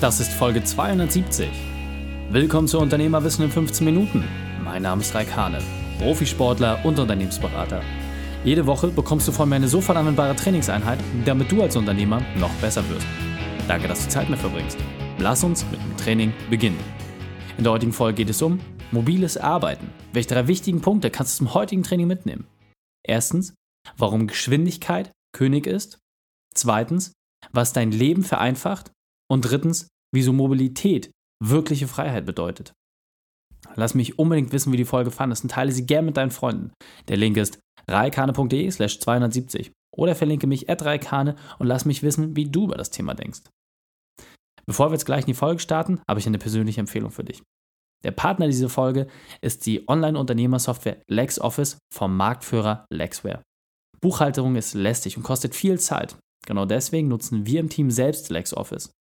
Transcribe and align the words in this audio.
Das 0.00 0.20
ist 0.20 0.32
Folge 0.32 0.62
270. 0.62 1.48
Willkommen 2.30 2.68
zu 2.68 2.78
Unternehmerwissen 2.78 3.44
in 3.44 3.50
15 3.50 3.84
Minuten. 3.84 4.22
Mein 4.62 4.82
Name 4.82 5.02
ist 5.02 5.12
Raik 5.12 5.34
Hane, 5.34 5.58
Profisportler 5.98 6.84
und 6.84 7.00
Unternehmensberater. 7.00 7.82
Jede 8.44 8.64
Woche 8.64 8.86
bekommst 8.86 9.26
du 9.26 9.32
von 9.32 9.48
mir 9.48 9.56
eine 9.56 9.66
sofort 9.66 9.98
anwendbare 9.98 10.36
Trainingseinheit, 10.36 11.00
damit 11.24 11.50
du 11.50 11.62
als 11.62 11.74
Unternehmer 11.74 12.22
noch 12.38 12.52
besser 12.60 12.88
wirst. 12.88 13.08
Danke, 13.66 13.88
dass 13.88 14.04
du 14.04 14.08
Zeit 14.08 14.30
mit 14.30 14.38
verbringst. 14.38 14.78
Lass 15.18 15.42
uns 15.42 15.64
mit 15.68 15.80
dem 15.80 15.96
Training 15.96 16.32
beginnen. 16.48 16.78
In 17.56 17.64
der 17.64 17.72
heutigen 17.72 17.92
Folge 17.92 18.18
geht 18.18 18.30
es 18.30 18.40
um 18.40 18.60
mobiles 18.92 19.36
Arbeiten. 19.36 19.90
Welche 20.12 20.28
drei 20.28 20.46
wichtigen 20.46 20.80
Punkte 20.80 21.10
kannst 21.10 21.34
du 21.34 21.38
zum 21.38 21.54
heutigen 21.54 21.82
Training 21.82 22.06
mitnehmen? 22.06 22.46
Erstens, 23.02 23.52
warum 23.96 24.28
Geschwindigkeit 24.28 25.10
König 25.32 25.66
ist. 25.66 25.98
Zweitens, 26.54 27.14
was 27.50 27.72
dein 27.72 27.90
Leben 27.90 28.22
vereinfacht. 28.22 28.92
Und 29.30 29.42
drittens, 29.42 29.88
wieso 30.14 30.32
Mobilität 30.32 31.10
wirkliche 31.42 31.88
Freiheit 31.88 32.26
bedeutet. 32.26 32.72
Lass 33.74 33.94
mich 33.94 34.18
unbedingt 34.18 34.52
wissen, 34.52 34.72
wie 34.72 34.76
die 34.76 34.84
Folge 34.84 35.10
fandest 35.10 35.44
und 35.44 35.50
teile 35.50 35.72
sie 35.72 35.86
gern 35.86 36.04
mit 36.04 36.16
deinen 36.16 36.30
Freunden. 36.30 36.72
Der 37.08 37.16
Link 37.16 37.36
ist 37.36 37.60
reikane.de 37.88 38.70
slash 38.70 39.00
270 39.00 39.72
oder 39.96 40.14
verlinke 40.14 40.46
mich 40.46 40.70
at 40.70 40.84
reikane 40.84 41.36
und 41.58 41.66
lass 41.66 41.84
mich 41.84 42.02
wissen, 42.02 42.36
wie 42.36 42.50
du 42.50 42.64
über 42.64 42.76
das 42.76 42.90
Thema 42.90 43.14
denkst. 43.14 43.42
Bevor 44.66 44.90
wir 44.90 44.94
jetzt 44.94 45.06
gleich 45.06 45.22
in 45.22 45.28
die 45.28 45.34
Folge 45.34 45.60
starten, 45.60 46.00
habe 46.08 46.20
ich 46.20 46.26
eine 46.26 46.38
persönliche 46.38 46.80
Empfehlung 46.80 47.10
für 47.10 47.24
dich. 47.24 47.42
Der 48.04 48.12
Partner 48.12 48.46
dieser 48.46 48.68
Folge 48.68 49.08
ist 49.40 49.66
die 49.66 49.88
Online-Unternehmersoftware 49.88 51.02
LexOffice 51.08 51.78
vom 51.92 52.16
Marktführer 52.16 52.86
Lexware. 52.92 53.42
Buchhalterung 54.00 54.54
ist 54.56 54.74
lästig 54.74 55.16
und 55.16 55.24
kostet 55.24 55.54
viel 55.54 55.80
Zeit. 55.80 56.16
Genau 56.46 56.64
deswegen 56.64 57.08
nutzen 57.08 57.46
wir 57.46 57.60
im 57.60 57.68
Team 57.68 57.90
selbst 57.90 58.30
LexOffice. 58.30 58.92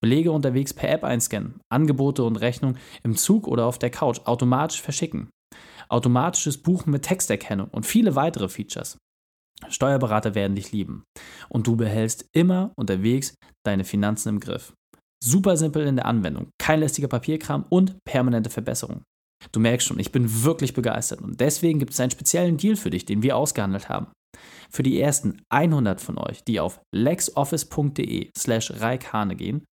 Belege 0.00 0.32
unterwegs 0.32 0.74
per 0.74 0.90
App 0.90 1.04
einscannen, 1.04 1.60
Angebote 1.70 2.24
und 2.24 2.36
Rechnung 2.36 2.76
im 3.02 3.16
Zug 3.16 3.46
oder 3.46 3.66
auf 3.66 3.78
der 3.78 3.90
Couch 3.90 4.20
automatisch 4.24 4.80
verschicken, 4.80 5.28
automatisches 5.88 6.62
Buchen 6.62 6.90
mit 6.90 7.02
Texterkennung 7.02 7.68
und 7.68 7.86
viele 7.86 8.14
weitere 8.16 8.48
Features. 8.48 8.98
Steuerberater 9.68 10.34
werden 10.34 10.56
dich 10.56 10.72
lieben 10.72 11.04
und 11.48 11.66
du 11.66 11.76
behältst 11.76 12.26
immer 12.32 12.72
unterwegs 12.76 13.34
deine 13.64 13.84
Finanzen 13.84 14.30
im 14.30 14.40
Griff. 14.40 14.74
Super 15.22 15.56
simpel 15.56 15.86
in 15.86 15.96
der 15.96 16.06
Anwendung, 16.06 16.50
kein 16.58 16.80
lästiger 16.80 17.08
Papierkram 17.08 17.64
und 17.70 17.96
permanente 18.04 18.50
Verbesserung. 18.50 19.02
Du 19.52 19.60
merkst 19.60 19.86
schon, 19.86 19.98
ich 19.98 20.12
bin 20.12 20.44
wirklich 20.44 20.74
begeistert 20.74 21.22
und 21.22 21.40
deswegen 21.40 21.78
gibt 21.78 21.92
es 21.92 22.00
einen 22.00 22.10
speziellen 22.10 22.56
Deal 22.56 22.76
für 22.76 22.90
dich, 22.90 23.04
den 23.06 23.22
wir 23.22 23.36
ausgehandelt 23.36 23.88
haben. 23.88 24.08
Für 24.70 24.82
die 24.82 25.00
ersten 25.00 25.42
100 25.50 26.00
von 26.00 26.18
euch, 26.18 26.42
die 26.44 26.60
auf 26.60 26.80
lexoffice.de 26.94 28.30
slash 28.36 28.72
reikhane 28.80 29.36
gehen, 29.36 29.64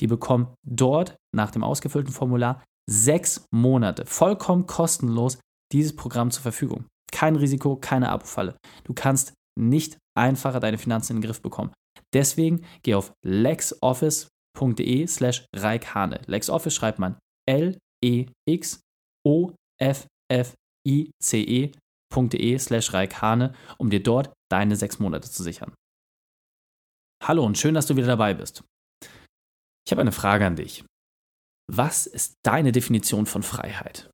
die 0.00 0.06
bekommen 0.06 0.54
dort 0.66 1.16
nach 1.34 1.50
dem 1.50 1.64
ausgefüllten 1.64 2.12
Formular 2.12 2.62
sechs 2.88 3.44
Monate 3.52 4.06
vollkommen 4.06 4.66
kostenlos 4.66 5.38
dieses 5.72 5.94
Programm 5.94 6.30
zur 6.30 6.42
Verfügung. 6.42 6.86
Kein 7.12 7.36
Risiko, 7.36 7.76
keine 7.76 8.08
Abo-Falle. 8.10 8.56
Du 8.84 8.94
kannst 8.94 9.34
nicht 9.58 9.98
einfacher 10.16 10.60
deine 10.60 10.78
Finanzen 10.78 11.16
in 11.16 11.20
den 11.20 11.26
Griff 11.26 11.42
bekommen. 11.42 11.72
Deswegen 12.12 12.64
geh 12.82 12.94
auf 12.94 13.12
lexoffice.de 13.24 15.06
slash 15.06 15.44
reikhane. 15.54 16.20
LexOffice 16.26 16.74
schreibt 16.74 16.98
man 16.98 17.16
L-E-X-O-F-F-I-C-E 17.46 18.80
www.ftf.de 22.10 22.58
slash 22.58 22.92
reikhane, 22.92 23.54
um 23.78 23.90
dir 23.90 24.02
dort 24.02 24.32
deine 24.50 24.76
sechs 24.76 24.98
Monate 24.98 25.30
zu 25.30 25.42
sichern. 25.42 25.74
Hallo 27.22 27.44
und 27.44 27.58
schön, 27.58 27.74
dass 27.74 27.86
du 27.86 27.96
wieder 27.96 28.06
dabei 28.06 28.34
bist. 28.34 28.64
Ich 29.86 29.92
habe 29.92 30.00
eine 30.00 30.12
Frage 30.12 30.46
an 30.46 30.56
dich. 30.56 30.84
Was 31.70 32.06
ist 32.06 32.34
deine 32.44 32.72
Definition 32.72 33.26
von 33.26 33.42
Freiheit? 33.42 34.10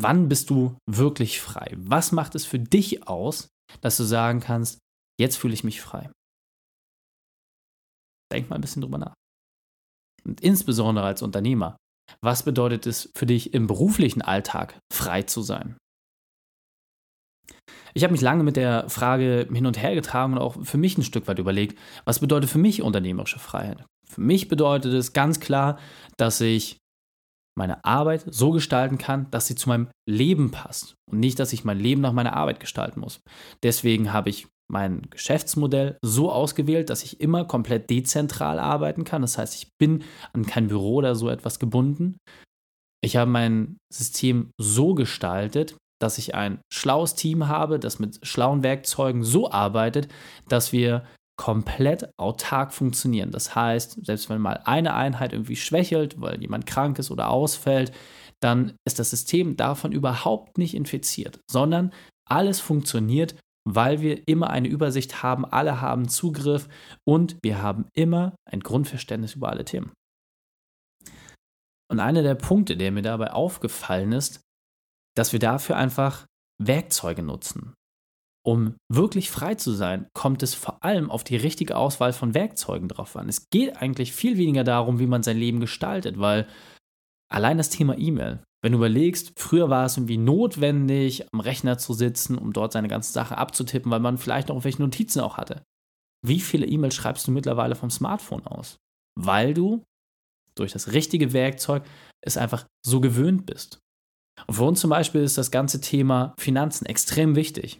Wann 0.00 0.28
bist 0.28 0.50
du 0.50 0.76
wirklich 0.86 1.40
frei? 1.40 1.72
Was 1.76 2.12
macht 2.12 2.34
es 2.34 2.44
für 2.44 2.58
dich 2.58 3.06
aus, 3.08 3.48
dass 3.80 3.96
du 3.96 4.04
sagen 4.04 4.40
kannst, 4.40 4.78
jetzt 5.18 5.36
fühle 5.36 5.54
ich 5.54 5.64
mich 5.64 5.80
frei? 5.80 6.10
Denk 8.32 8.50
mal 8.50 8.56
ein 8.56 8.60
bisschen 8.60 8.82
drüber 8.82 8.98
nach. 8.98 9.14
Und 10.24 10.40
insbesondere 10.40 11.06
als 11.06 11.22
Unternehmer, 11.22 11.76
was 12.22 12.42
bedeutet 12.42 12.86
es 12.86 13.10
für 13.16 13.26
dich 13.26 13.54
im 13.54 13.66
beruflichen 13.66 14.22
Alltag, 14.22 14.78
frei 14.92 15.22
zu 15.22 15.42
sein? 15.42 15.76
Ich 17.94 18.02
habe 18.02 18.12
mich 18.12 18.20
lange 18.20 18.42
mit 18.42 18.56
der 18.56 18.88
Frage 18.88 19.48
hin 19.52 19.66
und 19.66 19.80
her 19.80 19.94
getragen 19.94 20.34
und 20.34 20.40
auch 20.40 20.56
für 20.64 20.78
mich 20.78 20.98
ein 20.98 21.04
Stück 21.04 21.28
weit 21.28 21.38
überlegt, 21.38 21.78
was 22.04 22.18
bedeutet 22.18 22.50
für 22.50 22.58
mich 22.58 22.82
unternehmerische 22.82 23.38
Freiheit? 23.38 23.84
Für 24.06 24.20
mich 24.20 24.48
bedeutet 24.48 24.92
es 24.92 25.12
ganz 25.12 25.38
klar, 25.40 25.78
dass 26.16 26.40
ich 26.40 26.78
meine 27.56 27.84
Arbeit 27.84 28.24
so 28.26 28.50
gestalten 28.50 28.98
kann, 28.98 29.30
dass 29.30 29.46
sie 29.46 29.54
zu 29.54 29.68
meinem 29.68 29.88
Leben 30.08 30.50
passt 30.50 30.96
und 31.10 31.20
nicht, 31.20 31.38
dass 31.38 31.52
ich 31.52 31.64
mein 31.64 31.78
Leben 31.78 32.00
nach 32.00 32.12
meiner 32.12 32.34
Arbeit 32.34 32.58
gestalten 32.58 32.98
muss. 32.98 33.20
Deswegen 33.62 34.12
habe 34.12 34.30
ich 34.30 34.48
mein 34.68 35.02
Geschäftsmodell 35.10 35.96
so 36.02 36.32
ausgewählt, 36.32 36.90
dass 36.90 37.04
ich 37.04 37.20
immer 37.20 37.44
komplett 37.44 37.90
dezentral 37.90 38.58
arbeiten 38.58 39.04
kann. 39.04 39.22
Das 39.22 39.38
heißt, 39.38 39.54
ich 39.54 39.68
bin 39.78 40.02
an 40.32 40.46
kein 40.46 40.68
Büro 40.68 40.96
oder 40.96 41.14
so 41.14 41.28
etwas 41.28 41.60
gebunden. 41.60 42.16
Ich 43.04 43.16
habe 43.16 43.30
mein 43.30 43.76
System 43.92 44.50
so 44.58 44.94
gestaltet, 44.94 45.76
dass 46.04 46.18
ich 46.18 46.34
ein 46.34 46.60
schlaues 46.70 47.14
Team 47.14 47.48
habe, 47.48 47.80
das 47.80 47.98
mit 47.98 48.18
schlauen 48.26 48.62
Werkzeugen 48.62 49.24
so 49.24 49.50
arbeitet, 49.50 50.08
dass 50.50 50.70
wir 50.70 51.04
komplett 51.36 52.10
autark 52.18 52.74
funktionieren. 52.74 53.30
Das 53.30 53.54
heißt, 53.54 54.04
selbst 54.04 54.28
wenn 54.28 54.40
mal 54.40 54.60
eine 54.66 54.92
Einheit 54.92 55.32
irgendwie 55.32 55.56
schwächelt, 55.56 56.20
weil 56.20 56.40
jemand 56.42 56.66
krank 56.66 56.98
ist 56.98 57.10
oder 57.10 57.30
ausfällt, 57.30 57.90
dann 58.40 58.74
ist 58.86 58.98
das 58.98 59.08
System 59.08 59.56
davon 59.56 59.92
überhaupt 59.92 60.58
nicht 60.58 60.74
infiziert, 60.74 61.40
sondern 61.50 61.90
alles 62.28 62.60
funktioniert, 62.60 63.34
weil 63.66 64.02
wir 64.02 64.28
immer 64.28 64.50
eine 64.50 64.68
Übersicht 64.68 65.22
haben, 65.22 65.46
alle 65.46 65.80
haben 65.80 66.08
Zugriff 66.08 66.68
und 67.08 67.38
wir 67.42 67.62
haben 67.62 67.86
immer 67.94 68.34
ein 68.44 68.60
Grundverständnis 68.60 69.36
über 69.36 69.48
alle 69.48 69.64
Themen. 69.64 69.92
Und 71.90 72.00
einer 72.00 72.22
der 72.22 72.34
Punkte, 72.34 72.76
der 72.76 72.92
mir 72.92 73.02
dabei 73.02 73.32
aufgefallen 73.32 74.12
ist, 74.12 74.43
dass 75.14 75.32
wir 75.32 75.38
dafür 75.38 75.76
einfach 75.76 76.26
Werkzeuge 76.60 77.22
nutzen. 77.22 77.74
Um 78.46 78.76
wirklich 78.92 79.30
frei 79.30 79.54
zu 79.54 79.72
sein, 79.72 80.06
kommt 80.12 80.42
es 80.42 80.54
vor 80.54 80.84
allem 80.84 81.10
auf 81.10 81.24
die 81.24 81.36
richtige 81.36 81.76
Auswahl 81.76 82.12
von 82.12 82.34
Werkzeugen 82.34 82.88
drauf 82.88 83.16
an. 83.16 83.28
Es 83.28 83.48
geht 83.48 83.78
eigentlich 83.78 84.12
viel 84.12 84.36
weniger 84.36 84.64
darum, 84.64 84.98
wie 84.98 85.06
man 85.06 85.22
sein 85.22 85.38
Leben 85.38 85.60
gestaltet, 85.60 86.18
weil 86.18 86.46
allein 87.30 87.56
das 87.56 87.70
Thema 87.70 87.96
E-Mail, 87.96 88.42
wenn 88.62 88.72
du 88.72 88.78
überlegst, 88.78 89.32
früher 89.38 89.70
war 89.70 89.86
es 89.86 89.96
irgendwie 89.96 90.18
notwendig, 90.18 91.26
am 91.32 91.40
Rechner 91.40 91.78
zu 91.78 91.94
sitzen, 91.94 92.36
um 92.36 92.52
dort 92.52 92.72
seine 92.72 92.88
ganzen 92.88 93.14
Sachen 93.14 93.36
abzutippen, 93.36 93.90
weil 93.90 94.00
man 94.00 94.18
vielleicht 94.18 94.48
noch 94.48 94.62
welche 94.64 94.82
Notizen 94.82 95.20
auch 95.20 95.38
hatte. 95.38 95.62
Wie 96.22 96.40
viele 96.40 96.66
E-Mails 96.66 96.94
schreibst 96.94 97.26
du 97.26 97.32
mittlerweile 97.32 97.76
vom 97.76 97.90
Smartphone 97.90 98.46
aus? 98.46 98.76
Weil 99.18 99.54
du 99.54 99.84
durch 100.54 100.72
das 100.72 100.92
richtige 100.92 101.32
Werkzeug 101.32 101.84
es 102.22 102.36
einfach 102.36 102.66
so 102.84 103.00
gewöhnt 103.00 103.46
bist. 103.46 103.80
Und 104.46 104.54
für 104.54 104.64
uns 104.64 104.80
zum 104.80 104.90
Beispiel 104.90 105.22
ist 105.22 105.38
das 105.38 105.50
ganze 105.50 105.80
Thema 105.80 106.34
Finanzen 106.38 106.86
extrem 106.86 107.36
wichtig. 107.36 107.78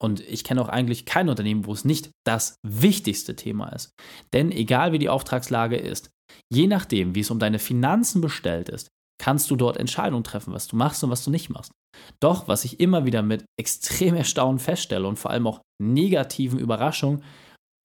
Und 0.00 0.20
ich 0.20 0.44
kenne 0.44 0.62
auch 0.62 0.68
eigentlich 0.68 1.06
kein 1.06 1.28
Unternehmen, 1.28 1.66
wo 1.66 1.72
es 1.72 1.84
nicht 1.84 2.10
das 2.24 2.56
wichtigste 2.64 3.34
Thema 3.34 3.70
ist. 3.70 3.90
Denn 4.32 4.52
egal 4.52 4.92
wie 4.92 4.98
die 4.98 5.08
Auftragslage 5.08 5.76
ist, 5.76 6.10
je 6.52 6.66
nachdem, 6.66 7.14
wie 7.14 7.20
es 7.20 7.30
um 7.30 7.38
deine 7.38 7.58
Finanzen 7.58 8.20
bestellt 8.20 8.68
ist, 8.68 8.88
kannst 9.20 9.50
du 9.50 9.56
dort 9.56 9.76
Entscheidungen 9.76 10.22
treffen, 10.22 10.52
was 10.52 10.68
du 10.68 10.76
machst 10.76 11.02
und 11.02 11.10
was 11.10 11.24
du 11.24 11.30
nicht 11.30 11.50
machst. 11.50 11.72
Doch, 12.20 12.46
was 12.46 12.64
ich 12.64 12.78
immer 12.78 13.04
wieder 13.04 13.22
mit 13.22 13.44
extrem 13.58 14.14
Erstaunen 14.14 14.60
feststelle 14.60 15.08
und 15.08 15.18
vor 15.18 15.32
allem 15.32 15.48
auch 15.48 15.60
negativen 15.82 16.60
Überraschungen, 16.60 17.24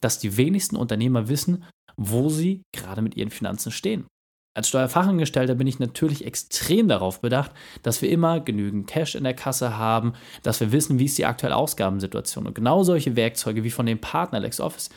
dass 0.04 0.20
die 0.20 0.38
wenigsten 0.38 0.76
Unternehmer 0.76 1.30
wissen, 1.30 1.66
wo 1.96 2.30
sie 2.30 2.62
gerade 2.76 3.02
mit 3.02 3.16
ihren 3.16 3.32
Finanzen 3.32 3.72
stehen. 3.72 4.06
Als 4.56 4.70
Steuerfachangestellter 4.70 5.56
bin 5.56 5.66
ich 5.66 5.80
natürlich 5.80 6.26
extrem 6.26 6.88
darauf 6.88 7.22
bedacht, 7.22 7.52
dass 7.82 8.04
wir 8.04 8.10
immer 8.10 8.40
genügend 8.40 8.86
Cash 8.86 9.16
in 9.16 9.24
der 9.24 9.34
Kasse 9.34 9.78
haben, 9.78 10.14
dass 10.44 10.60
wir 10.60 10.72
wissen, 10.72 11.00
wie 11.00 11.06
ist 11.06 11.18
die 11.18 11.26
aktuelle 11.26 11.56
Ausgabensituation. 11.56 12.46
Und 12.46 12.54
genau 12.54 12.84
solche 12.84 13.16
Werkzeuge 13.16 13.64
wie 13.64 13.72
von 13.72 13.88
dem 13.88 14.00
Partner 14.00 14.40
LexOffice, 14.40 14.92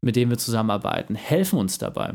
mit 0.00 0.16
dem 0.16 0.30
wir 0.30 0.38
zusammenarbeiten, 0.38 1.14
helfen 1.14 1.58
uns 1.58 1.76
dabei. 1.76 2.14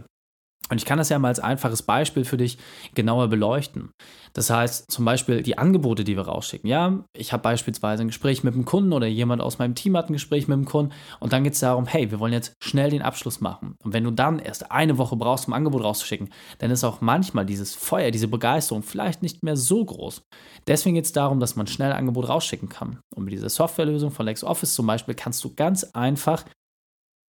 Und 0.70 0.78
ich 0.78 0.86
kann 0.86 0.98
das 0.98 1.10
ja 1.10 1.20
mal 1.20 1.30
als 1.30 1.40
einfaches 1.40 1.84
Beispiel 1.84 2.26
für 2.26 2.38
dich 2.38 2.58
genauer 2.94 3.28
beleuchten. 3.28 3.92
Das 4.34 4.50
heißt, 4.50 4.92
zum 4.92 5.06
Beispiel 5.06 5.42
die 5.42 5.58
Angebote, 5.58 6.04
die 6.04 6.16
wir 6.16 6.28
rausschicken. 6.28 6.70
Ja, 6.70 7.04
ich 7.14 7.34
habe 7.34 7.44
beispielsweise 7.44 8.04
ein 8.04 8.08
Gespräch 8.08 8.44
mit 8.44 8.54
einem 8.54 8.66
Kunden 8.66 8.94
oder 8.94 9.08
jemand 9.08 9.42
aus 9.42 9.58
meinem 9.58 9.76
Team 9.76 9.98
hat 9.98 10.10
ein 10.10 10.14
Gespräch 10.14 10.48
mit 10.48 10.54
einem 10.54 10.66
Kunden 10.66 10.94
und 11.20 11.34
dann 11.34 11.44
geht 11.44 11.54
es 11.54 11.60
darum, 11.60 11.88
hey, 11.88 12.12
wir 12.12 12.20
wollen 12.20 12.34
jetzt 12.34 12.54
schnell 12.62 12.90
den 12.90 13.02
Abschluss 13.02 13.42
machen. 13.42 13.76
Und 13.84 13.94
wenn 13.94 14.04
du 14.04 14.12
dann 14.12 14.40
erst 14.40 14.72
eine 14.72 14.98
Woche 14.98 15.16
brauchst, 15.16 15.48
um 15.48 15.54
ein 15.54 15.58
Angebot 15.58 15.84
rauszuschicken, 15.84 16.30
dann 16.60 16.72
ist 16.72 16.84
auch 16.84 17.02
manchmal 17.02 17.46
dieses 17.46 17.74
Feuer, 17.76 18.12
diese 18.12 18.28
Begeisterung 18.28 18.84
vielleicht 18.84 19.24
nicht 19.24 19.44
mehr 19.44 19.58
so 19.58 19.84
groß. 19.84 20.22
Deswegen 20.68 20.96
geht 20.96 21.06
es 21.06 21.14
darum, 21.14 21.40
dass 21.40 21.56
man 21.56 21.68
schnell 21.68 21.92
ein 21.92 21.98
Angebot 21.98 22.30
rausschicken 22.30 22.70
kann. 22.70 23.00
Und 23.16 23.24
mit 23.24 23.34
dieser 23.34 23.50
Softwarelösung 23.50 24.12
von 24.12 24.26
LexOffice 24.26 24.74
zum 24.74 24.86
Beispiel 24.86 25.16
kannst 25.16 25.44
du 25.44 25.56
ganz 25.56 25.84
einfach 25.94 26.46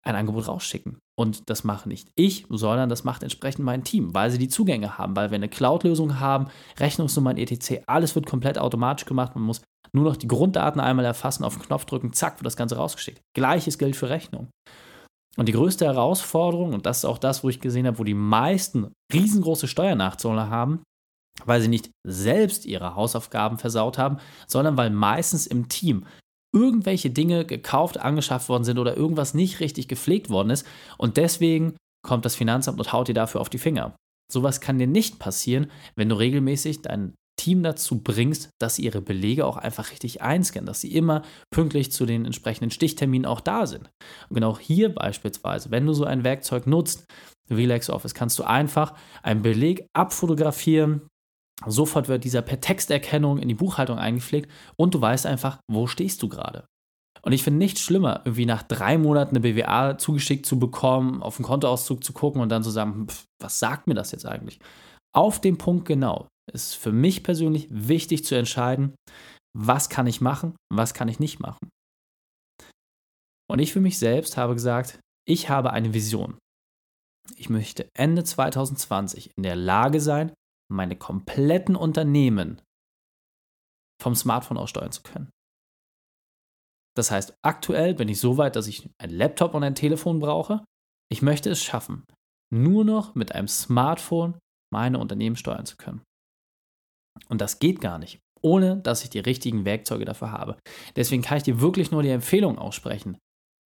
ein 0.07 0.15
Angebot 0.15 0.47
rausschicken. 0.47 0.99
Und 1.19 1.49
das 1.49 1.63
mache 1.63 1.89
nicht 1.89 2.09
ich, 2.15 2.45
sondern 2.49 2.89
das 2.89 3.03
macht 3.03 3.23
entsprechend 3.23 3.65
mein 3.65 3.83
Team, 3.83 4.13
weil 4.13 4.31
sie 4.31 4.37
die 4.37 4.49
Zugänge 4.49 4.97
haben, 4.97 5.15
weil 5.15 5.31
wir 5.31 5.35
eine 5.35 5.49
Cloud-Lösung 5.49 6.19
haben, 6.19 6.47
Rechnungsnummern, 6.79 7.37
etc. 7.37 7.81
Alles 7.87 8.15
wird 8.15 8.25
komplett 8.25 8.57
automatisch 8.59 9.05
gemacht. 9.05 9.35
Man 9.35 9.43
muss 9.43 9.61
nur 9.93 10.05
noch 10.05 10.17
die 10.17 10.27
Grunddaten 10.27 10.81
einmal 10.81 11.05
erfassen, 11.05 11.43
auf 11.43 11.55
den 11.55 11.63
Knopf 11.63 11.85
drücken, 11.85 12.13
zack, 12.13 12.39
wird 12.39 12.45
das 12.45 12.57
Ganze 12.57 12.77
rausgeschickt. 12.77 13.21
Gleiches 13.35 13.77
gilt 13.77 13.95
für 13.95 14.09
Rechnung. 14.09 14.49
Und 15.37 15.47
die 15.47 15.53
größte 15.53 15.85
Herausforderung, 15.85 16.73
und 16.73 16.85
das 16.85 16.99
ist 16.99 17.05
auch 17.05 17.19
das, 17.19 17.43
wo 17.43 17.49
ich 17.49 17.61
gesehen 17.61 17.85
habe, 17.87 17.99
wo 17.99 18.03
die 18.03 18.15
meisten 18.15 18.91
riesengroße 19.13 19.67
Steuernachzahler 19.67 20.49
haben, 20.49 20.81
weil 21.45 21.61
sie 21.61 21.67
nicht 21.67 21.91
selbst 22.05 22.65
ihre 22.65 22.95
Hausaufgaben 22.95 23.57
versaut 23.57 23.97
haben, 23.97 24.17
sondern 24.47 24.77
weil 24.77 24.89
meistens 24.89 25.45
im 25.45 25.69
Team 25.69 26.05
irgendwelche 26.53 27.09
Dinge 27.09 27.45
gekauft, 27.45 27.99
angeschafft 27.99 28.49
worden 28.49 28.63
sind 28.63 28.79
oder 28.79 28.95
irgendwas 28.95 29.33
nicht 29.33 29.59
richtig 29.59 29.87
gepflegt 29.87 30.29
worden 30.29 30.49
ist 30.49 30.65
und 30.97 31.17
deswegen 31.17 31.75
kommt 32.05 32.25
das 32.25 32.35
Finanzamt 32.35 32.79
und 32.79 32.93
haut 32.93 33.07
dir 33.07 33.13
dafür 33.13 33.41
auf 33.41 33.49
die 33.49 33.57
Finger. 33.57 33.95
Sowas 34.31 34.61
kann 34.61 34.79
dir 34.79 34.87
nicht 34.87 35.19
passieren, 35.19 35.71
wenn 35.95 36.09
du 36.09 36.15
regelmäßig 36.15 36.81
dein 36.81 37.13
Team 37.39 37.63
dazu 37.63 38.01
bringst, 38.01 38.49
dass 38.59 38.75
sie 38.75 38.83
ihre 38.83 39.01
Belege 39.01 39.45
auch 39.45 39.57
einfach 39.57 39.91
richtig 39.91 40.21
einscannen, 40.21 40.65
dass 40.65 40.81
sie 40.81 40.93
immer 40.93 41.21
pünktlich 41.53 41.91
zu 41.91 42.05
den 42.05 42.25
entsprechenden 42.25 42.71
Stichterminen 42.71 43.25
auch 43.25 43.41
da 43.41 43.67
sind. 43.67 43.89
Und 44.29 44.35
genau 44.35 44.57
hier 44.57 44.93
beispielsweise, 44.93 45.71
wenn 45.71 45.85
du 45.85 45.93
so 45.93 46.03
ein 46.03 46.23
Werkzeug 46.23 46.67
nutzt, 46.67 47.05
wie 47.47 47.65
LexOffice, 47.65 48.13
kannst 48.13 48.39
du 48.39 48.43
einfach 48.43 48.93
einen 49.21 49.43
Beleg 49.43 49.85
abfotografieren, 49.93 51.07
Sofort 51.65 52.07
wird 52.07 52.23
dieser 52.23 52.41
per 52.41 52.61
Texterkennung 52.61 53.39
in 53.39 53.47
die 53.47 53.55
Buchhaltung 53.55 53.97
eingepflegt 53.97 54.51
und 54.75 54.93
du 54.93 55.01
weißt 55.01 55.25
einfach, 55.25 55.59
wo 55.69 55.87
stehst 55.87 56.21
du 56.21 56.29
gerade. 56.29 56.65
Und 57.23 57.31
ich 57.31 57.43
finde 57.43 57.57
nichts 57.57 57.81
schlimmer, 57.81 58.21
irgendwie 58.25 58.45
nach 58.45 58.63
drei 58.63 58.97
Monaten 58.97 59.35
eine 59.35 59.41
BWA 59.41 59.97
zugeschickt 59.97 60.45
zu 60.45 60.59
bekommen, 60.59 61.23
auf 61.23 61.37
den 61.37 61.45
Kontoauszug 61.45 62.03
zu 62.03 62.13
gucken 62.13 62.41
und 62.41 62.49
dann 62.49 62.63
zu 62.63 62.69
sagen, 62.69 63.07
pff, 63.07 63.25
was 63.41 63.59
sagt 63.59 63.87
mir 63.87 63.95
das 63.95 64.11
jetzt 64.11 64.25
eigentlich? 64.25 64.59
Auf 65.15 65.41
dem 65.41 65.57
Punkt 65.57 65.85
genau 65.85 66.27
ist 66.53 66.75
für 66.75 66.91
mich 66.91 67.23
persönlich 67.23 67.67
wichtig 67.71 68.23
zu 68.23 68.35
entscheiden, 68.35 68.95
was 69.57 69.89
kann 69.89 70.07
ich 70.07 70.21
machen, 70.21 70.55
was 70.71 70.93
kann 70.93 71.07
ich 71.07 71.19
nicht 71.19 71.39
machen. 71.39 71.69
Und 73.49 73.59
ich 73.59 73.73
für 73.73 73.81
mich 73.81 73.97
selbst 73.97 74.37
habe 74.37 74.53
gesagt, 74.53 74.99
ich 75.27 75.49
habe 75.49 75.71
eine 75.71 75.93
Vision. 75.93 76.37
Ich 77.35 77.49
möchte 77.49 77.89
Ende 77.97 78.23
2020 78.23 79.31
in 79.35 79.43
der 79.43 79.55
Lage 79.55 79.99
sein, 79.99 80.31
meine 80.71 80.95
kompletten 80.95 81.75
Unternehmen 81.75 82.61
vom 84.01 84.15
Smartphone 84.15 84.57
aus 84.57 84.69
steuern 84.69 84.91
zu 84.91 85.03
können. 85.03 85.29
Das 86.95 87.11
heißt, 87.11 87.35
aktuell 87.43 87.93
bin 87.93 88.09
ich 88.09 88.19
so 88.19 88.37
weit, 88.37 88.55
dass 88.55 88.67
ich 88.67 88.89
ein 88.97 89.11
Laptop 89.11 89.53
und 89.53 89.63
ein 89.63 89.75
Telefon 89.75 90.19
brauche. 90.19 90.63
Ich 91.11 91.21
möchte 91.21 91.49
es 91.49 91.63
schaffen, 91.63 92.03
nur 92.53 92.83
noch 92.83 93.15
mit 93.15 93.33
einem 93.33 93.47
Smartphone 93.47 94.39
meine 94.73 94.99
Unternehmen 94.99 95.35
steuern 95.35 95.65
zu 95.65 95.77
können. 95.77 96.01
Und 97.29 97.41
das 97.41 97.59
geht 97.59 97.81
gar 97.81 97.97
nicht, 97.97 98.19
ohne 98.41 98.77
dass 98.77 99.03
ich 99.03 99.09
die 99.09 99.19
richtigen 99.19 99.65
Werkzeuge 99.65 100.05
dafür 100.05 100.31
habe. 100.31 100.57
Deswegen 100.95 101.21
kann 101.21 101.37
ich 101.37 101.43
dir 101.43 101.61
wirklich 101.61 101.91
nur 101.91 102.03
die 102.03 102.09
Empfehlung 102.09 102.57
aussprechen. 102.57 103.17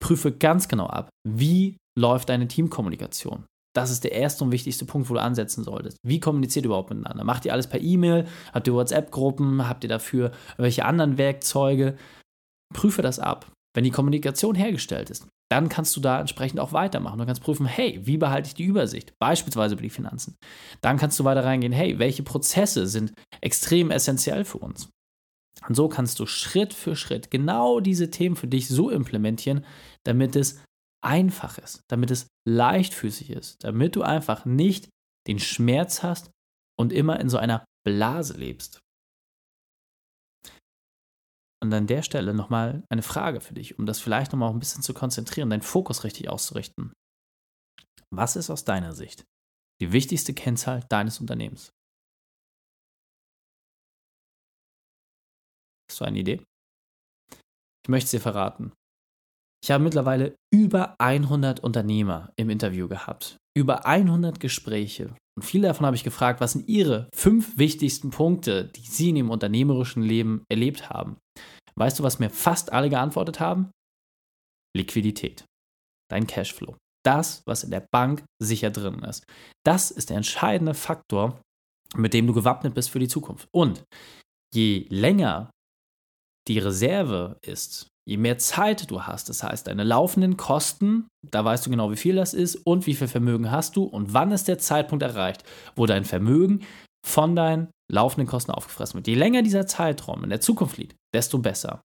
Prüfe 0.01 0.31
ganz 0.31 0.67
genau 0.67 0.87
ab, 0.87 1.09
wie 1.27 1.77
läuft 1.97 2.29
deine 2.29 2.47
Teamkommunikation. 2.47 3.45
Das 3.73 3.89
ist 3.89 4.03
der 4.03 4.11
erste 4.11 4.43
und 4.43 4.51
wichtigste 4.51 4.85
Punkt, 4.85 5.09
wo 5.09 5.13
du 5.13 5.21
ansetzen 5.21 5.63
solltest. 5.63 5.97
Wie 6.03 6.19
kommuniziert 6.19 6.65
ihr 6.65 6.69
überhaupt 6.69 6.89
miteinander? 6.89 7.23
Macht 7.23 7.45
ihr 7.45 7.53
alles 7.53 7.67
per 7.67 7.79
E-Mail? 7.79 8.27
Habt 8.53 8.67
ihr 8.67 8.73
WhatsApp-Gruppen? 8.73 9.67
Habt 9.67 9.83
ihr 9.83 9.89
dafür 9.89 10.31
welche 10.57 10.85
anderen 10.85 11.17
Werkzeuge? 11.17 11.95
Prüfe 12.73 13.01
das 13.01 13.19
ab. 13.19 13.51
Wenn 13.73 13.85
die 13.85 13.91
Kommunikation 13.91 14.55
hergestellt 14.55 15.09
ist, 15.09 15.27
dann 15.49 15.69
kannst 15.69 15.95
du 15.95 16.01
da 16.01 16.19
entsprechend 16.19 16.59
auch 16.59 16.73
weitermachen. 16.73 17.19
Du 17.19 17.25
kannst 17.25 17.43
prüfen, 17.43 17.65
hey, 17.65 17.99
wie 18.03 18.17
behalte 18.17 18.47
ich 18.47 18.55
die 18.55 18.65
Übersicht? 18.65 19.13
Beispielsweise 19.19 19.75
über 19.75 19.81
die 19.81 19.89
Finanzen. 19.89 20.35
Dann 20.81 20.97
kannst 20.97 21.19
du 21.19 21.23
weiter 21.23 21.45
reingehen, 21.45 21.73
hey, 21.73 21.99
welche 21.99 22.23
Prozesse 22.23 22.87
sind 22.87 23.13
extrem 23.39 23.91
essentiell 23.91 24.43
für 24.43 24.57
uns? 24.57 24.89
Und 25.67 25.75
so 25.75 25.87
kannst 25.87 26.19
du 26.19 26.25
Schritt 26.25 26.73
für 26.73 26.95
Schritt 26.95 27.31
genau 27.31 27.79
diese 27.79 28.09
Themen 28.09 28.35
für 28.35 28.47
dich 28.47 28.67
so 28.67 28.89
implementieren, 28.89 29.65
damit 30.03 30.35
es 30.35 30.61
einfach 31.03 31.57
ist, 31.57 31.83
damit 31.89 32.11
es 32.11 32.27
leichtfüßig 32.47 33.31
ist, 33.31 33.63
damit 33.63 33.95
du 33.95 34.03
einfach 34.03 34.45
nicht 34.45 34.89
den 35.27 35.39
Schmerz 35.39 36.03
hast 36.03 36.31
und 36.79 36.93
immer 36.93 37.19
in 37.19 37.29
so 37.29 37.37
einer 37.37 37.65
Blase 37.85 38.37
lebst. 38.37 38.79
Und 41.63 41.71
an 41.73 41.85
der 41.85 42.01
Stelle 42.01 42.33
nochmal 42.33 42.83
eine 42.89 43.03
Frage 43.03 43.39
für 43.39 43.53
dich, 43.53 43.77
um 43.77 43.85
das 43.85 43.99
vielleicht 43.99 44.31
nochmal 44.31 44.49
ein 44.49 44.59
bisschen 44.59 44.81
zu 44.81 44.93
konzentrieren, 44.95 45.49
deinen 45.49 45.61
Fokus 45.61 46.03
richtig 46.03 46.27
auszurichten. 46.27 46.91
Was 48.13 48.35
ist 48.35 48.49
aus 48.49 48.65
deiner 48.65 48.93
Sicht 48.93 49.23
die 49.79 49.91
wichtigste 49.91 50.33
Kennzahl 50.33 50.83
deines 50.89 51.19
Unternehmens? 51.19 51.71
Hast 55.89 55.99
du 55.99 56.05
eine 56.05 56.19
Idee? 56.19 56.43
Ich 57.83 57.89
möchte 57.89 58.05
es 58.05 58.11
dir 58.11 58.21
verraten. 58.21 58.73
Ich 59.63 59.69
habe 59.69 59.83
mittlerweile 59.83 60.35
über 60.51 60.95
100 60.99 61.59
Unternehmer 61.59 62.31
im 62.35 62.49
Interview 62.49 62.87
gehabt, 62.87 63.37
über 63.55 63.85
100 63.85 64.39
Gespräche. 64.39 65.15
Und 65.37 65.43
viele 65.43 65.67
davon 65.67 65.85
habe 65.85 65.95
ich 65.95 66.03
gefragt, 66.03 66.41
was 66.41 66.53
sind 66.53 66.67
ihre 66.67 67.09
fünf 67.13 67.57
wichtigsten 67.57 68.09
Punkte, 68.09 68.65
die 68.65 68.81
sie 68.81 69.09
in 69.09 69.17
ihrem 69.17 69.29
unternehmerischen 69.29 70.01
Leben 70.01 70.43
erlebt 70.49 70.89
haben. 70.89 71.17
Weißt 71.75 71.99
du, 71.99 72.03
was 72.03 72.19
mir 72.19 72.29
fast 72.29 72.73
alle 72.73 72.89
geantwortet 72.89 73.39
haben? 73.39 73.71
Liquidität, 74.75 75.45
dein 76.09 76.27
Cashflow, 76.27 76.75
das, 77.05 77.43
was 77.45 77.63
in 77.63 77.71
der 77.71 77.85
Bank 77.91 78.23
sicher 78.41 78.71
drin 78.71 79.03
ist. 79.03 79.23
Das 79.65 79.91
ist 79.91 80.09
der 80.09 80.17
entscheidende 80.17 80.73
Faktor, 80.73 81.39
mit 81.95 82.13
dem 82.13 82.25
du 82.25 82.33
gewappnet 82.33 82.73
bist 82.73 82.89
für 82.89 82.99
die 82.99 83.07
Zukunft. 83.07 83.47
Und 83.53 83.83
je 84.53 84.87
länger 84.89 85.51
die 86.47 86.59
Reserve 86.59 87.37
ist, 87.45 87.90
je 88.07 88.17
mehr 88.17 88.37
Zeit 88.37 88.89
du 88.89 89.03
hast, 89.03 89.29
das 89.29 89.43
heißt 89.43 89.67
deine 89.67 89.83
laufenden 89.83 90.37
Kosten, 90.37 91.07
da 91.29 91.45
weißt 91.45 91.65
du 91.65 91.69
genau, 91.69 91.91
wie 91.91 91.97
viel 91.97 92.15
das 92.15 92.33
ist 92.33 92.55
und 92.55 92.87
wie 92.87 92.95
viel 92.95 93.07
Vermögen 93.07 93.51
hast 93.51 93.75
du 93.75 93.83
und 93.83 94.13
wann 94.13 94.31
ist 94.31 94.47
der 94.47 94.57
Zeitpunkt 94.57 95.03
erreicht, 95.03 95.43
wo 95.75 95.85
dein 95.85 96.05
Vermögen 96.05 96.61
von 97.05 97.35
deinen 97.35 97.69
laufenden 97.91 98.27
Kosten 98.27 98.51
aufgefressen 98.51 98.95
wird. 98.95 99.07
Je 99.07 99.15
länger 99.15 99.41
dieser 99.41 99.67
Zeitraum 99.67 100.23
in 100.23 100.29
der 100.29 100.41
Zukunft 100.41 100.77
liegt, 100.77 100.95
desto 101.13 101.39
besser. 101.39 101.81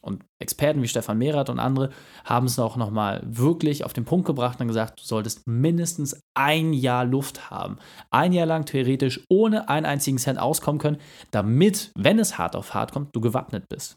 Und 0.00 0.24
Experten 0.40 0.80
wie 0.80 0.88
Stefan 0.88 1.18
Mehrath 1.18 1.50
und 1.50 1.58
andere 1.58 1.90
haben 2.24 2.46
es 2.46 2.58
auch 2.58 2.76
nochmal 2.76 3.20
wirklich 3.26 3.84
auf 3.84 3.92
den 3.92 4.04
Punkt 4.04 4.26
gebracht 4.26 4.60
und 4.60 4.68
gesagt, 4.68 5.00
du 5.00 5.04
solltest 5.04 5.46
mindestens 5.46 6.20
ein 6.34 6.72
Jahr 6.72 7.04
Luft 7.04 7.50
haben. 7.50 7.78
Ein 8.10 8.32
Jahr 8.32 8.46
lang 8.46 8.64
theoretisch 8.64 9.24
ohne 9.28 9.68
einen 9.68 9.86
einzigen 9.86 10.18
Cent 10.18 10.38
auskommen 10.38 10.80
können, 10.80 10.98
damit, 11.32 11.90
wenn 11.96 12.20
es 12.20 12.38
hart 12.38 12.54
auf 12.54 12.74
hart 12.74 12.92
kommt, 12.92 13.14
du 13.14 13.20
gewappnet 13.20 13.64
bist. 13.68 13.96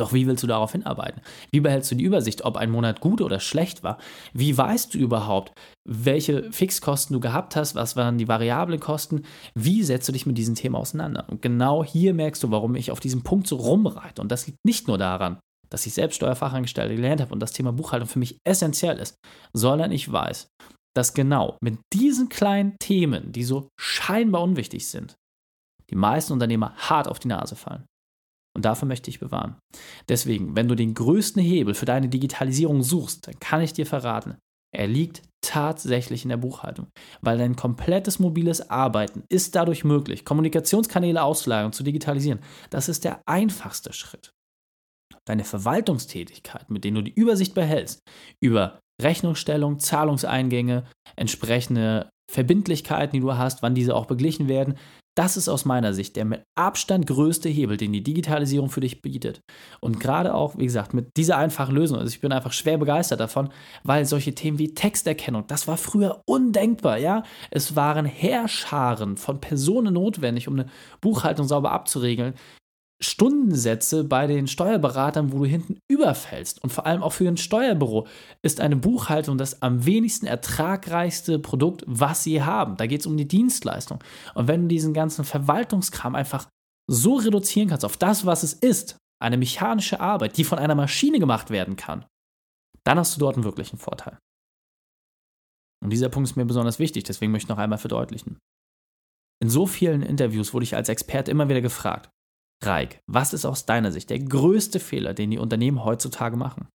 Doch 0.00 0.14
wie 0.14 0.26
willst 0.26 0.42
du 0.42 0.46
darauf 0.46 0.72
hinarbeiten? 0.72 1.20
Wie 1.52 1.60
behältst 1.60 1.90
du 1.90 1.94
die 1.94 2.04
Übersicht, 2.04 2.44
ob 2.44 2.56
ein 2.56 2.70
Monat 2.70 3.00
gut 3.00 3.20
oder 3.20 3.38
schlecht 3.38 3.82
war? 3.82 3.98
Wie 4.32 4.56
weißt 4.56 4.94
du 4.94 4.98
überhaupt, 4.98 5.52
welche 5.86 6.50
Fixkosten 6.52 7.12
du 7.12 7.20
gehabt 7.20 7.54
hast? 7.54 7.74
Was 7.74 7.96
waren 7.96 8.16
die 8.16 8.26
variablen 8.26 8.80
Kosten? 8.80 9.22
Wie 9.54 9.82
setzt 9.82 10.08
du 10.08 10.12
dich 10.12 10.24
mit 10.24 10.38
diesen 10.38 10.54
Themen 10.54 10.74
auseinander? 10.74 11.26
Und 11.28 11.42
genau 11.42 11.84
hier 11.84 12.14
merkst 12.14 12.42
du, 12.42 12.50
warum 12.50 12.76
ich 12.76 12.90
auf 12.90 13.00
diesem 13.00 13.22
Punkt 13.22 13.46
so 13.46 13.56
rumreite. 13.56 14.22
Und 14.22 14.32
das 14.32 14.46
liegt 14.46 14.58
nicht 14.64 14.88
nur 14.88 14.96
daran, 14.96 15.38
dass 15.68 15.84
ich 15.84 15.92
selbst 15.92 16.16
Steuerfachangestellte 16.16 16.96
gelernt 16.96 17.20
habe 17.20 17.34
und 17.34 17.40
das 17.40 17.52
Thema 17.52 17.72
Buchhaltung 17.72 18.08
für 18.08 18.18
mich 18.18 18.38
essentiell 18.48 18.98
ist, 18.98 19.16
sondern 19.52 19.92
ich 19.92 20.10
weiß, 20.10 20.48
dass 20.96 21.12
genau 21.12 21.58
mit 21.62 21.78
diesen 21.92 22.30
kleinen 22.30 22.76
Themen, 22.78 23.32
die 23.32 23.44
so 23.44 23.68
scheinbar 23.78 24.42
unwichtig 24.42 24.88
sind, 24.88 25.14
die 25.90 25.94
meisten 25.94 26.32
Unternehmer 26.32 26.74
hart 26.76 27.06
auf 27.06 27.18
die 27.18 27.28
Nase 27.28 27.54
fallen. 27.54 27.84
Und 28.56 28.64
dafür 28.64 28.88
möchte 28.88 29.10
ich 29.10 29.20
bewahren. 29.20 29.56
Deswegen, 30.08 30.56
wenn 30.56 30.68
du 30.68 30.74
den 30.74 30.94
größten 30.94 31.42
Hebel 31.42 31.74
für 31.74 31.86
deine 31.86 32.08
Digitalisierung 32.08 32.82
suchst, 32.82 33.26
dann 33.26 33.38
kann 33.38 33.62
ich 33.62 33.72
dir 33.72 33.86
verraten, 33.86 34.36
er 34.72 34.86
liegt 34.86 35.22
tatsächlich 35.40 36.24
in 36.24 36.28
der 36.28 36.36
Buchhaltung, 36.36 36.88
weil 37.22 37.38
dein 37.38 37.56
komplettes 37.56 38.18
mobiles 38.18 38.70
Arbeiten 38.70 39.24
ist 39.28 39.54
dadurch 39.54 39.84
möglich, 39.84 40.24
Kommunikationskanäle 40.24 41.22
auszulagern, 41.22 41.72
zu 41.72 41.82
digitalisieren. 41.82 42.40
Das 42.70 42.88
ist 42.88 43.04
der 43.04 43.22
einfachste 43.26 43.92
Schritt. 43.92 44.32
Deine 45.24 45.44
Verwaltungstätigkeit, 45.44 46.70
mit 46.70 46.84
denen 46.84 46.96
du 46.96 47.02
die 47.02 47.14
Übersicht 47.14 47.54
behältst, 47.54 48.00
über 48.40 48.80
Rechnungsstellung, 49.00 49.78
Zahlungseingänge, 49.78 50.84
entsprechende 51.16 52.10
Verbindlichkeiten, 52.30 53.14
die 53.14 53.20
du 53.20 53.36
hast, 53.36 53.62
wann 53.62 53.74
diese 53.74 53.94
auch 53.94 54.06
beglichen 54.06 54.48
werden, 54.48 54.76
das 55.20 55.36
ist 55.36 55.50
aus 55.50 55.66
meiner 55.66 55.92
Sicht 55.92 56.16
der 56.16 56.24
mit 56.24 56.44
Abstand 56.54 57.06
größte 57.06 57.50
Hebel, 57.50 57.76
den 57.76 57.92
die 57.92 58.02
Digitalisierung 58.02 58.70
für 58.70 58.80
dich 58.80 59.02
bietet. 59.02 59.42
Und 59.78 60.00
gerade 60.00 60.34
auch, 60.34 60.56
wie 60.56 60.64
gesagt, 60.64 60.94
mit 60.94 61.14
dieser 61.18 61.36
einfachen 61.36 61.74
Lösung, 61.74 61.98
also 61.98 62.08
ich 62.08 62.22
bin 62.22 62.32
einfach 62.32 62.54
schwer 62.54 62.78
begeistert 62.78 63.20
davon, 63.20 63.50
weil 63.84 64.06
solche 64.06 64.34
Themen 64.34 64.58
wie 64.58 64.72
Texterkennung, 64.72 65.46
das 65.46 65.68
war 65.68 65.76
früher 65.76 66.22
undenkbar, 66.24 66.96
ja. 66.96 67.22
Es 67.50 67.76
waren 67.76 68.06
Heerscharen 68.06 69.18
von 69.18 69.42
Personen 69.42 69.92
notwendig, 69.92 70.48
um 70.48 70.54
eine 70.54 70.70
Buchhaltung 71.02 71.46
sauber 71.46 71.72
abzuregeln. 71.72 72.32
Stundensätze 73.02 74.04
bei 74.04 74.26
den 74.26 74.46
Steuerberatern, 74.46 75.32
wo 75.32 75.38
du 75.38 75.44
hinten 75.46 75.78
überfällst. 75.90 76.62
Und 76.62 76.70
vor 76.70 76.86
allem 76.86 77.02
auch 77.02 77.12
für 77.12 77.26
ein 77.26 77.38
Steuerbüro 77.38 78.06
ist 78.42 78.60
eine 78.60 78.76
Buchhaltung 78.76 79.38
das 79.38 79.62
am 79.62 79.86
wenigsten 79.86 80.26
ertragreichste 80.26 81.38
Produkt, 81.38 81.82
was 81.86 82.24
sie 82.24 82.42
haben. 82.42 82.76
Da 82.76 82.86
geht 82.86 83.00
es 83.00 83.06
um 83.06 83.16
die 83.16 83.28
Dienstleistung. 83.28 84.04
Und 84.34 84.48
wenn 84.48 84.62
du 84.62 84.68
diesen 84.68 84.92
ganzen 84.92 85.24
Verwaltungskram 85.24 86.14
einfach 86.14 86.48
so 86.90 87.14
reduzieren 87.14 87.68
kannst 87.68 87.84
auf 87.84 87.96
das, 87.96 88.26
was 88.26 88.42
es 88.42 88.52
ist, 88.52 88.98
eine 89.22 89.36
mechanische 89.36 90.00
Arbeit, 90.00 90.36
die 90.36 90.44
von 90.44 90.58
einer 90.58 90.74
Maschine 90.74 91.18
gemacht 91.18 91.50
werden 91.50 91.76
kann, 91.76 92.04
dann 92.84 92.98
hast 92.98 93.16
du 93.16 93.20
dort 93.20 93.36
einen 93.36 93.44
wirklichen 93.44 93.78
Vorteil. 93.78 94.18
Und 95.82 95.90
dieser 95.90 96.08
Punkt 96.10 96.28
ist 96.28 96.36
mir 96.36 96.44
besonders 96.44 96.78
wichtig, 96.78 97.04
deswegen 97.04 97.32
möchte 97.32 97.46
ich 97.46 97.48
noch 97.48 97.58
einmal 97.58 97.78
verdeutlichen. 97.78 98.38
In 99.42 99.48
so 99.48 99.66
vielen 99.66 100.02
Interviews 100.02 100.52
wurde 100.52 100.64
ich 100.64 100.76
als 100.76 100.90
Experte 100.90 101.30
immer 101.30 101.48
wieder 101.48 101.62
gefragt, 101.62 102.10
Reik, 102.62 103.00
was 103.06 103.32
ist 103.32 103.46
aus 103.46 103.64
deiner 103.64 103.90
Sicht 103.90 104.10
der 104.10 104.18
größte 104.18 104.80
Fehler, 104.80 105.14
den 105.14 105.30
die 105.30 105.38
Unternehmen 105.38 105.84
heutzutage 105.84 106.36
machen? 106.36 106.68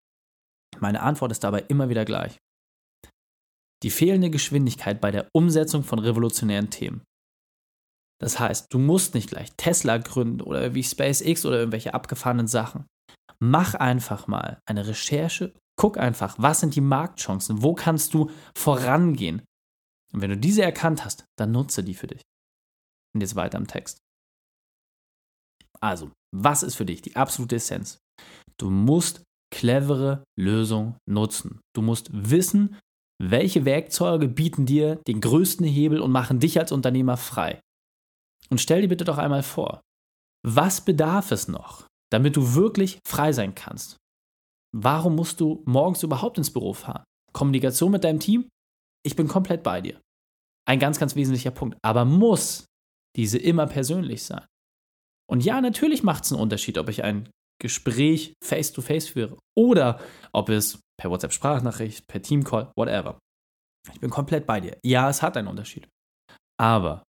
Meine 0.79 1.01
Antwort 1.01 1.31
ist 1.31 1.43
dabei 1.43 1.61
immer 1.67 1.89
wieder 1.89 2.05
gleich. 2.05 2.37
Die 3.83 3.91
fehlende 3.91 4.29
Geschwindigkeit 4.29 4.99
bei 4.99 5.11
der 5.11 5.27
Umsetzung 5.33 5.83
von 5.83 5.99
revolutionären 5.99 6.69
Themen. 6.69 7.03
Das 8.19 8.39
heißt, 8.39 8.73
du 8.73 8.79
musst 8.79 9.13
nicht 9.13 9.29
gleich 9.29 9.51
Tesla 9.57 9.97
gründen 9.97 10.41
oder 10.41 10.73
wie 10.73 10.83
SpaceX 10.83 11.45
oder 11.45 11.59
irgendwelche 11.59 11.93
abgefahrenen 11.93 12.47
Sachen. 12.47 12.87
Mach 13.39 13.75
einfach 13.75 14.27
mal 14.27 14.59
eine 14.65 14.87
Recherche, 14.87 15.53
guck 15.77 15.97
einfach, 15.97 16.35
was 16.39 16.61
sind 16.61 16.75
die 16.75 16.81
Marktchancen, 16.81 17.61
wo 17.61 17.75
kannst 17.75 18.13
du 18.13 18.31
vorangehen. 18.57 19.43
Und 20.13 20.21
wenn 20.21 20.29
du 20.29 20.37
diese 20.37 20.63
erkannt 20.63 21.03
hast, 21.03 21.25
dann 21.37 21.51
nutze 21.51 21.83
die 21.83 21.93
für 21.93 22.07
dich. 22.07 22.21
Und 23.13 23.21
jetzt 23.21 23.35
weiter 23.35 23.57
im 23.57 23.67
Text. 23.67 24.04
Also, 25.81 26.11
was 26.35 26.63
ist 26.63 26.75
für 26.75 26.85
dich 26.85 27.01
die 27.01 27.15
absolute 27.15 27.55
Essenz? 27.55 27.99
Du 28.57 28.69
musst 28.69 29.23
clevere 29.53 30.23
Lösungen 30.37 30.97
nutzen. 31.09 31.59
Du 31.75 31.81
musst 31.81 32.09
wissen, 32.11 32.77
welche 33.21 33.65
Werkzeuge 33.65 34.27
bieten 34.27 34.65
dir 34.65 34.97
den 35.07 35.21
größten 35.21 35.65
Hebel 35.65 36.01
und 36.01 36.11
machen 36.11 36.39
dich 36.39 36.59
als 36.59 36.71
Unternehmer 36.71 37.17
frei. 37.17 37.61
Und 38.49 38.59
stell 38.59 38.81
dir 38.81 38.89
bitte 38.89 39.05
doch 39.05 39.17
einmal 39.17 39.43
vor, 39.43 39.81
was 40.45 40.81
bedarf 40.81 41.31
es 41.31 41.47
noch, 41.47 41.87
damit 42.11 42.35
du 42.35 42.53
wirklich 42.53 42.99
frei 43.07 43.31
sein 43.31 43.55
kannst? 43.55 43.97
Warum 44.75 45.15
musst 45.15 45.39
du 45.39 45.63
morgens 45.65 46.03
überhaupt 46.03 46.37
ins 46.37 46.51
Büro 46.51 46.73
fahren? 46.73 47.03
Kommunikation 47.33 47.91
mit 47.91 48.03
deinem 48.03 48.19
Team? 48.19 48.49
Ich 49.03 49.15
bin 49.15 49.27
komplett 49.27 49.63
bei 49.63 49.81
dir. 49.81 49.99
Ein 50.67 50.79
ganz, 50.79 50.99
ganz 50.99 51.15
wesentlicher 51.15 51.51
Punkt. 51.51 51.77
Aber 51.81 52.05
muss 52.05 52.65
diese 53.15 53.37
immer 53.37 53.67
persönlich 53.67 54.23
sein? 54.23 54.45
Und 55.29 55.43
ja, 55.43 55.61
natürlich 55.61 56.03
macht 56.03 56.25
es 56.25 56.31
einen 56.31 56.41
Unterschied, 56.41 56.77
ob 56.77 56.89
ich 56.89 57.03
ein 57.03 57.29
Gespräch 57.61 58.33
face-to-face 58.43 59.07
-face 59.07 59.11
führe 59.11 59.37
oder 59.57 59.99
ob 60.33 60.49
es 60.49 60.79
per 60.99 61.09
WhatsApp-Sprachnachricht, 61.09 62.07
per 62.07 62.21
Teamcall, 62.21 62.71
whatever. 62.75 63.19
Ich 63.93 63.99
bin 63.99 64.09
komplett 64.09 64.45
bei 64.45 64.59
dir. 64.59 64.77
Ja, 64.83 65.09
es 65.09 65.21
hat 65.21 65.37
einen 65.37 65.47
Unterschied. 65.47 65.87
Aber 66.59 67.03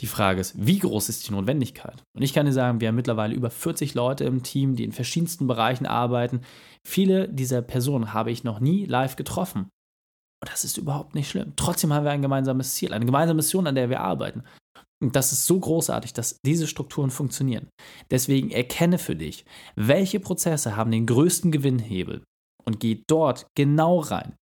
die 0.00 0.06
Frage 0.06 0.40
ist, 0.40 0.54
wie 0.56 0.78
groß 0.78 1.08
ist 1.08 1.28
die 1.28 1.32
Notwendigkeit? 1.32 2.02
Und 2.16 2.22
ich 2.22 2.32
kann 2.32 2.46
dir 2.46 2.52
sagen, 2.52 2.80
wir 2.80 2.88
haben 2.88 2.96
mittlerweile 2.96 3.34
über 3.34 3.50
40 3.50 3.94
Leute 3.94 4.24
im 4.24 4.42
Team, 4.42 4.74
die 4.74 4.84
in 4.84 4.92
verschiedensten 4.92 5.46
Bereichen 5.46 5.86
arbeiten. 5.86 6.40
Viele 6.86 7.28
dieser 7.28 7.62
Personen 7.62 8.12
habe 8.12 8.32
ich 8.32 8.42
noch 8.42 8.58
nie 8.60 8.86
live 8.86 9.16
getroffen. 9.16 9.70
Und 10.42 10.52
das 10.52 10.64
ist 10.64 10.78
überhaupt 10.78 11.14
nicht 11.14 11.30
schlimm. 11.30 11.52
Trotzdem 11.56 11.92
haben 11.92 12.04
wir 12.04 12.10
ein 12.10 12.22
gemeinsames 12.22 12.74
Ziel, 12.74 12.92
eine 12.92 13.06
gemeinsame 13.06 13.36
Mission, 13.36 13.66
an 13.66 13.76
der 13.76 13.88
wir 13.88 14.00
arbeiten. 14.00 14.42
Und 15.04 15.16
das 15.16 15.32
ist 15.32 15.44
so 15.44 15.60
großartig, 15.60 16.14
dass 16.14 16.38
diese 16.46 16.66
Strukturen 16.66 17.10
funktionieren. 17.10 17.68
Deswegen 18.10 18.50
erkenne 18.50 18.96
für 18.96 19.14
dich, 19.14 19.44
welche 19.76 20.18
Prozesse 20.18 20.76
haben 20.76 20.90
den 20.90 21.04
größten 21.04 21.52
Gewinnhebel 21.52 22.24
und 22.64 22.80
geh 22.80 23.02
dort 23.06 23.46
genau 23.54 23.98
rein 23.98 24.34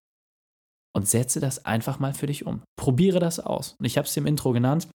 und 0.95 1.09
setze 1.09 1.41
das 1.41 1.65
einfach 1.65 1.99
mal 1.99 2.15
für 2.15 2.29
dich 2.29 2.47
um. 2.47 2.63
Probiere 2.79 3.19
das 3.19 3.41
aus. 3.41 3.75
Und 3.81 3.87
ich 3.87 3.99
habe 3.99 4.07
es 4.07 4.17
im 4.17 4.25
Intro 4.25 4.53
genannt. 4.53 4.87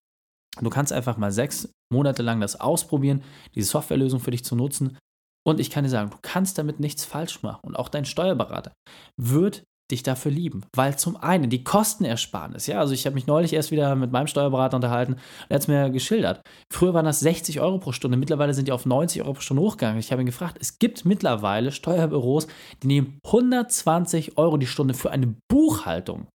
Du 0.61 0.69
kannst 0.69 0.93
einfach 0.93 1.17
mal 1.17 1.33
sechs 1.33 1.69
Monate 1.91 2.23
lang 2.23 2.39
das 2.39 2.57
ausprobieren, 2.57 3.21
diese 3.53 3.69
Softwarelösung 3.69 4.21
für 4.21 4.31
dich 4.31 4.45
zu 4.45 4.55
nutzen. 4.55 4.97
Und 5.45 5.59
ich 5.59 5.69
kann 5.69 5.83
dir 5.83 5.89
sagen, 5.89 6.11
du 6.11 6.17
kannst 6.21 6.57
damit 6.57 6.79
nichts 6.79 7.03
falsch 7.03 7.43
machen. 7.43 7.59
Und 7.63 7.75
auch 7.75 7.89
dein 7.89 8.05
Steuerberater 8.05 8.71
wird 9.17 9.65
dich 9.91 10.03
dafür 10.03 10.31
lieben. 10.31 10.63
Weil 10.75 10.97
zum 10.97 11.15
einen 11.17 11.49
die 11.49 11.63
Kostenersparnis, 11.63 12.67
ja, 12.67 12.79
also 12.79 12.93
ich 12.93 13.05
habe 13.05 13.15
mich 13.15 13.27
neulich 13.27 13.53
erst 13.53 13.71
wieder 13.71 13.95
mit 13.95 14.11
meinem 14.11 14.27
Steuerberater 14.27 14.75
unterhalten 14.75 15.13
und 15.13 15.19
er 15.49 15.55
hat 15.55 15.61
es 15.61 15.67
mir 15.67 15.89
geschildert. 15.89 16.41
Früher 16.71 16.93
waren 16.93 17.05
das 17.05 17.19
60 17.21 17.59
Euro 17.59 17.77
pro 17.79 17.91
Stunde, 17.91 18.17
mittlerweile 18.17 18.53
sind 18.53 18.67
die 18.67 18.71
auf 18.71 18.85
90 18.85 19.21
Euro 19.23 19.33
pro 19.33 19.41
Stunde 19.41 19.63
hochgegangen. 19.63 19.99
Ich 19.99 20.11
habe 20.11 20.21
ihn 20.21 20.27
gefragt, 20.27 20.57
es 20.59 20.79
gibt 20.79 21.05
mittlerweile 21.05 21.71
Steuerbüros, 21.71 22.47
die 22.83 22.87
nehmen 22.87 23.19
120 23.25 24.37
Euro 24.37 24.57
die 24.57 24.67
Stunde 24.67 24.93
für 24.93 25.11
eine 25.11 25.35
Buchhaltung. 25.49 26.27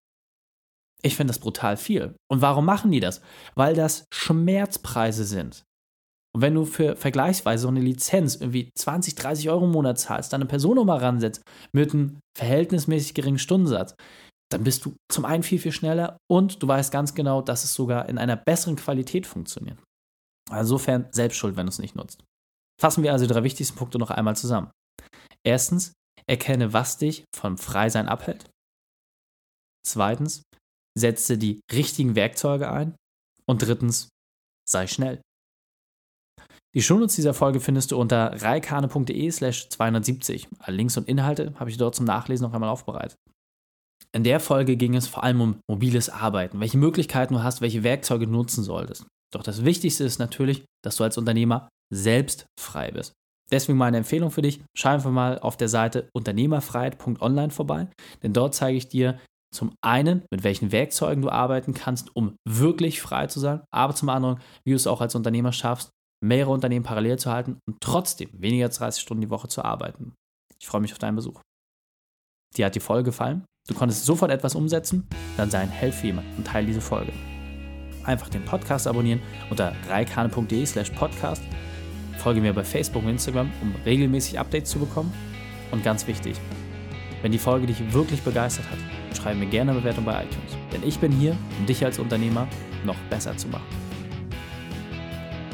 Ich 1.02 1.16
finde 1.16 1.32
das 1.32 1.40
brutal 1.40 1.76
viel. 1.76 2.14
Und 2.30 2.42
warum 2.42 2.64
machen 2.64 2.92
die 2.92 3.00
das? 3.00 3.20
Weil 3.54 3.74
das 3.74 4.06
Schmerzpreise 4.14 5.24
sind. 5.24 5.64
Und 6.34 6.40
wenn 6.40 6.54
du 6.54 6.64
für 6.64 6.96
vergleichsweise 6.96 7.62
so 7.62 7.68
eine 7.68 7.80
Lizenz 7.80 8.36
irgendwie 8.36 8.70
20, 8.76 9.14
30 9.14 9.50
Euro 9.50 9.66
im 9.66 9.72
Monat 9.72 9.98
zahlst, 9.98 10.32
dann 10.32 10.40
eine 10.40 10.48
Personnummer 10.48 11.00
ransetzt 11.02 11.42
mit 11.72 11.92
einem 11.92 12.20
verhältnismäßig 12.36 13.14
geringen 13.14 13.38
Stundensatz, 13.38 13.94
dann 14.50 14.64
bist 14.64 14.84
du 14.84 14.94
zum 15.10 15.24
einen 15.24 15.42
viel, 15.42 15.58
viel 15.58 15.72
schneller 15.72 16.16
und 16.30 16.62
du 16.62 16.68
weißt 16.68 16.92
ganz 16.92 17.14
genau, 17.14 17.42
dass 17.42 17.64
es 17.64 17.74
sogar 17.74 18.08
in 18.08 18.18
einer 18.18 18.36
besseren 18.36 18.76
Qualität 18.76 19.26
funktioniert. 19.26 19.78
Insofern 20.50 21.08
selbst 21.10 21.36
schuld, 21.36 21.56
wenn 21.56 21.66
du 21.66 21.70
es 21.70 21.78
nicht 21.78 21.96
nutzt. 21.96 22.22
Fassen 22.80 23.02
wir 23.02 23.12
also 23.12 23.26
die 23.26 23.32
drei 23.32 23.44
wichtigsten 23.44 23.76
Punkte 23.76 23.98
noch 23.98 24.10
einmal 24.10 24.36
zusammen. 24.36 24.70
Erstens, 25.44 25.92
erkenne, 26.26 26.72
was 26.72 26.98
dich 26.98 27.24
vom 27.34 27.58
Freisein 27.58 28.08
abhält. 28.08 28.48
Zweitens, 29.86 30.42
setze 30.96 31.38
die 31.38 31.60
richtigen 31.72 32.14
Werkzeuge 32.14 32.70
ein. 32.70 32.94
Und 33.46 33.62
drittens, 33.62 34.08
sei 34.68 34.86
schnell. 34.86 35.20
Die 36.74 36.80
Shownotes 36.80 37.16
dieser 37.16 37.34
Folge 37.34 37.60
findest 37.60 37.90
du 37.90 37.98
unter 37.98 38.40
reikane.de 38.40 39.30
slash 39.30 39.68
270. 39.68 40.48
Alle 40.58 40.76
Links 40.76 40.96
und 40.96 41.06
Inhalte 41.06 41.52
habe 41.56 41.68
ich 41.68 41.76
dort 41.76 41.94
zum 41.94 42.06
Nachlesen 42.06 42.46
noch 42.46 42.54
einmal 42.54 42.70
aufbereitet. 42.70 43.18
In 44.14 44.24
der 44.24 44.40
Folge 44.40 44.76
ging 44.76 44.94
es 44.94 45.06
vor 45.06 45.22
allem 45.22 45.40
um 45.40 45.56
mobiles 45.68 46.08
Arbeiten, 46.08 46.60
welche 46.60 46.78
Möglichkeiten 46.78 47.34
du 47.34 47.42
hast, 47.42 47.60
welche 47.60 47.82
Werkzeuge 47.82 48.26
du 48.26 48.32
nutzen 48.32 48.62
solltest. 48.62 49.06
Doch 49.32 49.42
das 49.42 49.64
Wichtigste 49.64 50.04
ist 50.04 50.18
natürlich, 50.18 50.64
dass 50.82 50.96
du 50.96 51.04
als 51.04 51.18
Unternehmer 51.18 51.68
selbst 51.92 52.46
frei 52.58 52.90
bist. 52.90 53.12
Deswegen 53.50 53.78
meine 53.78 53.98
Empfehlung 53.98 54.30
für 54.30 54.42
dich, 54.42 54.62
schau 54.74 54.90
einfach 54.90 55.10
mal 55.10 55.38
auf 55.38 55.58
der 55.58 55.68
Seite 55.68 56.08
unternehmerfreiheit.online 56.14 57.50
vorbei, 57.50 57.88
denn 58.22 58.32
dort 58.32 58.54
zeige 58.54 58.78
ich 58.78 58.88
dir 58.88 59.18
zum 59.54 59.74
einen, 59.82 60.22
mit 60.30 60.44
welchen 60.44 60.72
Werkzeugen 60.72 61.22
du 61.22 61.28
arbeiten 61.28 61.74
kannst, 61.74 62.16
um 62.16 62.36
wirklich 62.48 63.02
frei 63.02 63.26
zu 63.26 63.40
sein, 63.40 63.60
aber 63.70 63.94
zum 63.94 64.08
anderen, 64.08 64.40
wie 64.64 64.70
du 64.70 64.76
es 64.76 64.86
auch 64.86 65.02
als 65.02 65.14
Unternehmer 65.14 65.52
schaffst, 65.52 65.90
mehrere 66.22 66.52
Unternehmen 66.52 66.84
parallel 66.84 67.18
zu 67.18 67.30
halten 67.30 67.58
und 67.68 67.76
trotzdem 67.80 68.30
weniger 68.32 68.66
als 68.66 68.78
30 68.78 69.02
Stunden 69.02 69.22
die 69.22 69.30
Woche 69.30 69.48
zu 69.48 69.64
arbeiten. 69.64 70.14
Ich 70.60 70.66
freue 70.66 70.80
mich 70.80 70.92
auf 70.92 70.98
deinen 70.98 71.16
Besuch. 71.16 71.40
Dir 72.56 72.66
hat 72.66 72.74
die 72.74 72.80
Folge 72.80 73.04
gefallen? 73.04 73.44
Du 73.68 73.74
konntest 73.74 74.04
sofort 74.04 74.30
etwas 74.30 74.54
umsetzen? 74.54 75.08
Dann 75.36 75.50
sei 75.50 75.60
ein 75.60 75.70
Held 75.70 75.94
für 75.94 76.06
jemand 76.06 76.26
und 76.36 76.46
teile 76.46 76.66
diese 76.66 76.80
Folge. 76.80 77.12
Einfach 78.04 78.28
den 78.28 78.44
Podcast 78.44 78.86
abonnieren 78.86 79.22
unter 79.50 79.74
reikane.de 79.88 80.66
slash 80.66 80.90
podcast. 80.90 81.42
Folge 82.18 82.40
mir 82.40 82.52
bei 82.52 82.64
Facebook 82.64 83.02
und 83.02 83.10
Instagram, 83.10 83.50
um 83.60 83.74
regelmäßig 83.84 84.38
Updates 84.38 84.70
zu 84.70 84.78
bekommen. 84.78 85.12
Und 85.70 85.82
ganz 85.82 86.06
wichtig, 86.06 86.36
wenn 87.22 87.32
die 87.32 87.38
Folge 87.38 87.66
dich 87.66 87.92
wirklich 87.92 88.22
begeistert 88.22 88.66
hat, 88.70 88.78
schreibe 89.16 89.40
mir 89.40 89.46
gerne 89.46 89.70
eine 89.70 89.80
Bewertung 89.80 90.04
bei 90.04 90.24
iTunes. 90.24 90.56
Denn 90.72 90.86
ich 90.86 90.98
bin 90.98 91.12
hier, 91.12 91.36
um 91.58 91.66
dich 91.66 91.84
als 91.84 91.98
Unternehmer 91.98 92.48
noch 92.84 92.98
besser 93.08 93.36
zu 93.36 93.48
machen. 93.48 93.91